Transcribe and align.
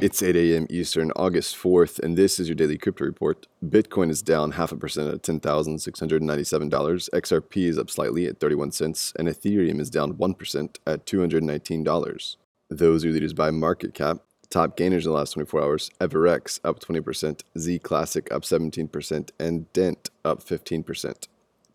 It's 0.00 0.22
8 0.22 0.34
a.m. 0.34 0.66
Eastern, 0.70 1.12
August 1.14 1.54
4th, 1.54 1.98
and 1.98 2.16
this 2.16 2.40
is 2.40 2.48
your 2.48 2.54
daily 2.54 2.78
crypto 2.78 3.04
report. 3.04 3.46
Bitcoin 3.62 4.08
is 4.08 4.22
down 4.22 4.52
half 4.52 4.72
a 4.72 4.76
percent 4.78 5.12
at 5.12 5.22
$10,697. 5.22 7.10
XRP 7.10 7.68
is 7.68 7.76
up 7.76 7.90
slightly 7.90 8.26
at 8.26 8.40
31 8.40 8.72
cents, 8.72 9.12
and 9.18 9.28
Ethereum 9.28 9.78
is 9.78 9.90
down 9.90 10.14
1% 10.14 10.76
at 10.86 11.04
$219. 11.04 12.36
Those 12.70 13.04
are 13.04 13.10
leaders 13.10 13.34
by 13.34 13.50
market 13.50 13.92
cap. 13.92 14.20
Top 14.48 14.74
gainers 14.74 15.04
in 15.04 15.12
the 15.12 15.18
last 15.18 15.32
24 15.32 15.62
hours 15.62 15.90
Everex 16.00 16.58
up 16.64 16.80
20%, 16.80 17.42
Zclassic 17.58 18.32
up 18.32 18.42
17%, 18.44 19.30
and 19.38 19.70
Dent 19.74 20.08
up 20.24 20.42
15%. 20.42 21.28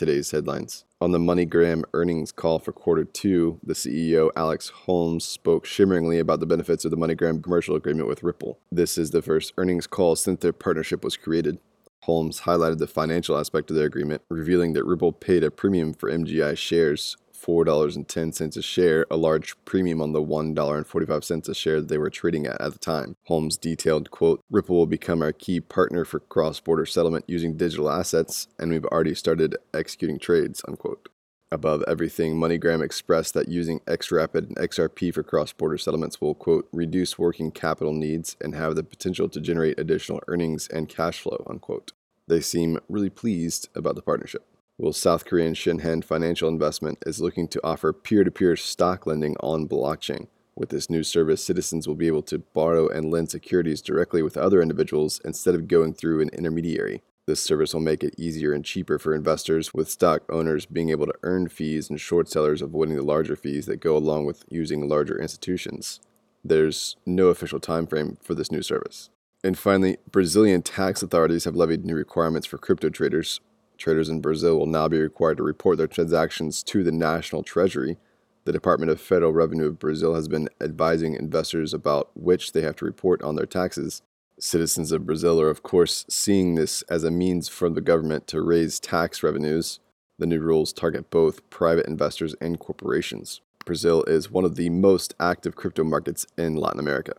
Today's 0.00 0.30
headlines. 0.30 0.86
On 1.02 1.12
the 1.12 1.18
MoneyGram 1.18 1.82
earnings 1.92 2.32
call 2.32 2.58
for 2.58 2.72
quarter 2.72 3.04
two, 3.04 3.60
the 3.62 3.74
CEO 3.74 4.30
Alex 4.34 4.70
Holmes 4.70 5.26
spoke 5.26 5.66
shimmeringly 5.66 6.18
about 6.18 6.40
the 6.40 6.46
benefits 6.46 6.86
of 6.86 6.90
the 6.90 6.96
MoneyGram 6.96 7.42
commercial 7.42 7.76
agreement 7.76 8.08
with 8.08 8.22
Ripple. 8.22 8.58
This 8.72 8.96
is 8.96 9.10
the 9.10 9.20
first 9.20 9.52
earnings 9.58 9.86
call 9.86 10.16
since 10.16 10.40
their 10.40 10.54
partnership 10.54 11.04
was 11.04 11.18
created. 11.18 11.58
Holmes 12.04 12.40
highlighted 12.40 12.78
the 12.78 12.86
financial 12.86 13.36
aspect 13.36 13.68
of 13.68 13.76
their 13.76 13.84
agreement, 13.84 14.22
revealing 14.30 14.72
that 14.72 14.86
Ripple 14.86 15.12
paid 15.12 15.44
a 15.44 15.50
premium 15.50 15.92
for 15.92 16.10
MGI 16.10 16.56
shares 16.56 17.18
$4.10 17.40 18.56
a 18.56 18.62
share, 18.62 19.06
a 19.10 19.16
large 19.16 19.56
premium 19.64 20.00
on 20.00 20.12
the 20.12 20.22
$1.45 20.22 21.48
a 21.48 21.54
share 21.54 21.80
that 21.80 21.88
they 21.88 21.98
were 21.98 22.10
trading 22.10 22.46
at 22.46 22.60
at 22.60 22.72
the 22.72 22.78
time. 22.78 23.16
Holmes 23.24 23.56
detailed, 23.56 24.10
quote, 24.10 24.40
Ripple 24.50 24.76
will 24.76 24.86
become 24.86 25.22
our 25.22 25.32
key 25.32 25.60
partner 25.60 26.04
for 26.04 26.20
cross-border 26.20 26.86
settlement 26.86 27.24
using 27.28 27.56
digital 27.56 27.90
assets, 27.90 28.48
and 28.58 28.70
we've 28.70 28.84
already 28.86 29.14
started 29.14 29.56
executing 29.72 30.18
trades, 30.18 30.62
unquote. 30.68 31.08
Above 31.52 31.82
everything, 31.88 32.36
MoneyGram 32.36 32.80
expressed 32.80 33.34
that 33.34 33.48
using 33.48 33.80
XRapid 33.80 34.46
and 34.46 34.56
XRP 34.56 35.12
for 35.12 35.24
cross-border 35.24 35.78
settlements 35.78 36.20
will, 36.20 36.34
quote, 36.34 36.68
reduce 36.72 37.18
working 37.18 37.50
capital 37.50 37.92
needs 37.92 38.36
and 38.40 38.54
have 38.54 38.76
the 38.76 38.84
potential 38.84 39.28
to 39.28 39.40
generate 39.40 39.80
additional 39.80 40.20
earnings 40.28 40.68
and 40.68 40.88
cash 40.88 41.20
flow, 41.20 41.44
unquote. 41.50 41.92
They 42.28 42.40
seem 42.40 42.78
really 42.88 43.10
pleased 43.10 43.68
about 43.74 43.96
the 43.96 44.02
partnership. 44.02 44.46
Well, 44.82 44.94
South 44.94 45.26
Korean 45.26 45.52
Shinhan 45.52 46.02
Financial 46.02 46.48
Investment 46.48 47.00
is 47.04 47.20
looking 47.20 47.48
to 47.48 47.60
offer 47.62 47.92
peer 47.92 48.24
to 48.24 48.30
peer 48.30 48.56
stock 48.56 49.06
lending 49.06 49.36
on 49.40 49.68
blockchain. 49.68 50.28
With 50.56 50.70
this 50.70 50.88
new 50.88 51.02
service, 51.02 51.44
citizens 51.44 51.86
will 51.86 51.96
be 51.96 52.06
able 52.06 52.22
to 52.22 52.38
borrow 52.38 52.88
and 52.88 53.10
lend 53.10 53.30
securities 53.30 53.82
directly 53.82 54.22
with 54.22 54.38
other 54.38 54.62
individuals 54.62 55.20
instead 55.22 55.54
of 55.54 55.68
going 55.68 55.92
through 55.92 56.22
an 56.22 56.30
intermediary. 56.30 57.02
This 57.26 57.42
service 57.42 57.74
will 57.74 57.82
make 57.82 58.02
it 58.02 58.14
easier 58.16 58.54
and 58.54 58.64
cheaper 58.64 58.98
for 58.98 59.14
investors, 59.14 59.74
with 59.74 59.90
stock 59.90 60.22
owners 60.30 60.64
being 60.64 60.88
able 60.88 61.04
to 61.04 61.14
earn 61.24 61.50
fees 61.50 61.90
and 61.90 62.00
short 62.00 62.30
sellers 62.30 62.62
avoiding 62.62 62.96
the 62.96 63.02
larger 63.02 63.36
fees 63.36 63.66
that 63.66 63.80
go 63.80 63.94
along 63.94 64.24
with 64.24 64.46
using 64.48 64.88
larger 64.88 65.20
institutions. 65.20 66.00
There's 66.42 66.96
no 67.04 67.26
official 67.26 67.60
time 67.60 67.86
frame 67.86 68.16
for 68.22 68.34
this 68.34 68.50
new 68.50 68.62
service. 68.62 69.10
And 69.44 69.58
finally, 69.58 69.98
Brazilian 70.10 70.62
tax 70.62 71.02
authorities 71.02 71.44
have 71.44 71.54
levied 71.54 71.84
new 71.84 71.94
requirements 71.94 72.46
for 72.46 72.56
crypto 72.56 72.88
traders, 72.88 73.40
Traders 73.80 74.10
in 74.10 74.20
Brazil 74.20 74.58
will 74.58 74.66
now 74.66 74.88
be 74.88 75.00
required 75.00 75.38
to 75.38 75.42
report 75.42 75.78
their 75.78 75.86
transactions 75.86 76.62
to 76.64 76.84
the 76.84 76.92
National 76.92 77.42
Treasury. 77.42 77.96
The 78.44 78.52
Department 78.52 78.92
of 78.92 79.00
Federal 79.00 79.32
Revenue 79.32 79.68
of 79.68 79.78
Brazil 79.78 80.14
has 80.14 80.28
been 80.28 80.50
advising 80.60 81.14
investors 81.14 81.72
about 81.72 82.10
which 82.14 82.52
they 82.52 82.60
have 82.60 82.76
to 82.76 82.84
report 82.84 83.22
on 83.22 83.36
their 83.36 83.46
taxes. 83.46 84.02
Citizens 84.38 84.92
of 84.92 85.06
Brazil 85.06 85.40
are, 85.40 85.48
of 85.48 85.62
course, 85.62 86.04
seeing 86.10 86.56
this 86.56 86.82
as 86.90 87.04
a 87.04 87.10
means 87.10 87.48
for 87.48 87.70
the 87.70 87.80
government 87.80 88.26
to 88.26 88.42
raise 88.42 88.80
tax 88.80 89.22
revenues. 89.22 89.80
The 90.18 90.26
new 90.26 90.40
rules 90.40 90.74
target 90.74 91.08
both 91.08 91.48
private 91.48 91.86
investors 91.86 92.34
and 92.38 92.60
corporations. 92.60 93.40
Brazil 93.64 94.04
is 94.04 94.30
one 94.30 94.44
of 94.44 94.56
the 94.56 94.68
most 94.68 95.14
active 95.18 95.56
crypto 95.56 95.84
markets 95.84 96.26
in 96.36 96.54
Latin 96.54 96.80
America. 96.80 97.14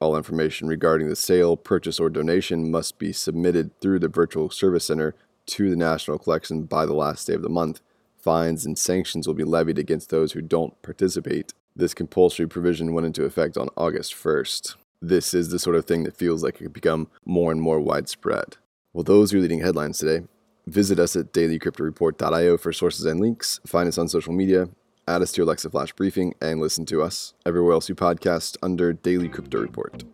All 0.00 0.16
information 0.16 0.66
regarding 0.66 1.08
the 1.08 1.14
sale, 1.14 1.56
purchase, 1.56 2.00
or 2.00 2.10
donation 2.10 2.68
must 2.68 2.98
be 2.98 3.12
submitted 3.12 3.78
through 3.80 4.00
the 4.00 4.08
Virtual 4.08 4.50
Service 4.50 4.86
Center 4.86 5.14
to 5.50 5.68
the 5.68 5.76
National 5.76 6.18
Collection 6.18 6.62
by 6.62 6.86
the 6.86 6.94
last 6.94 7.26
day 7.26 7.34
of 7.34 7.42
the 7.42 7.48
month. 7.48 7.80
Fines 8.16 8.64
and 8.64 8.78
sanctions 8.78 9.26
will 9.26 9.34
be 9.34 9.44
levied 9.44 9.78
against 9.78 10.10
those 10.10 10.32
who 10.32 10.40
don't 10.40 10.80
participate. 10.82 11.52
This 11.74 11.92
compulsory 11.92 12.46
provision 12.46 12.92
went 12.92 13.06
into 13.06 13.24
effect 13.24 13.56
on 13.56 13.68
August 13.76 14.14
1st. 14.14 14.76
This 15.02 15.34
is 15.34 15.48
the 15.48 15.58
sort 15.58 15.76
of 15.76 15.86
thing 15.86 16.04
that 16.04 16.16
feels 16.16 16.44
like 16.44 16.56
it 16.56 16.64
could 16.64 16.72
become 16.72 17.08
more 17.24 17.50
and 17.50 17.60
more 17.60 17.80
widespread. 17.80 18.58
Well, 18.92 19.02
those 19.02 19.32
are 19.32 19.36
your 19.36 19.42
leading 19.42 19.60
headlines 19.60 19.98
today. 19.98 20.26
Visit 20.66 21.00
us 21.00 21.16
at 21.16 21.32
dailycryptoreport.io 21.32 22.56
for 22.56 22.72
sources 22.72 23.04
and 23.06 23.18
links. 23.18 23.60
Find 23.66 23.88
us 23.88 23.98
on 23.98 24.08
social 24.08 24.32
media, 24.32 24.68
add 25.08 25.22
us 25.22 25.32
to 25.32 25.38
your 25.38 25.46
Alexa 25.46 25.70
Flash 25.70 25.92
briefing, 25.94 26.34
and 26.40 26.60
listen 26.60 26.86
to 26.86 27.02
us 27.02 27.34
everywhere 27.44 27.72
else 27.72 27.88
you 27.88 27.94
podcast 27.96 28.56
under 28.62 28.92
Daily 28.92 29.28
Crypto 29.28 29.60
Report. 29.60 30.04